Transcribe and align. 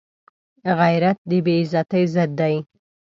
غیرت 0.79 1.17
د 1.29 1.31
بې 1.45 1.55
عزتۍ 1.61 2.03
ضد 2.13 2.31
دی 2.39 2.55